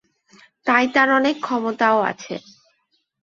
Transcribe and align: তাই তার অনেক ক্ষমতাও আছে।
তাই 0.67 0.85
তার 0.93 1.09
অনেক 1.11 1.35
ক্ষমতাও 1.41 1.99
আছে। 2.01 2.35